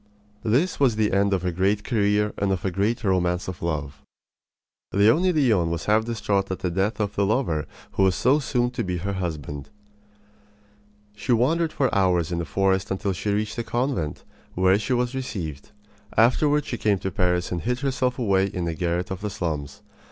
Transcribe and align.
This 0.41 0.79
was 0.79 0.95
the 0.95 1.13
end 1.13 1.31
of 1.31 1.45
a 1.45 1.51
great 1.51 1.83
career 1.83 2.33
and 2.39 2.51
of 2.51 2.65
a 2.65 2.71
great 2.71 3.03
romance 3.03 3.47
of 3.47 3.61
love. 3.61 4.01
Leonie 4.91 5.31
Leon 5.31 5.69
was 5.69 5.85
half 5.85 6.05
distraught 6.05 6.49
at 6.49 6.57
the 6.57 6.71
death 6.71 6.99
of 6.99 7.13
the 7.15 7.23
lover 7.23 7.67
who 7.91 8.01
was 8.01 8.15
so 8.15 8.39
soon 8.39 8.71
to 8.71 8.83
be 8.83 8.97
her 8.97 9.13
husband. 9.13 9.69
She 11.15 11.33
wandered 11.33 11.71
for 11.71 11.93
hours 11.93 12.31
in 12.31 12.39
the 12.39 12.45
forest 12.45 12.89
until 12.89 13.13
she 13.13 13.29
reached 13.31 13.59
a 13.59 13.63
convent, 13.63 14.23
where 14.55 14.79
she 14.79 14.93
was 14.93 15.13
received. 15.13 15.71
Afterward 16.17 16.65
she 16.65 16.79
came 16.79 16.97
to 16.97 17.11
Paris 17.11 17.51
and 17.51 17.61
hid 17.61 17.81
herself 17.81 18.17
away 18.17 18.47
in 18.47 18.67
a 18.67 18.73
garret 18.73 19.11
of 19.11 19.21
the 19.21 19.29
slums. 19.29 19.83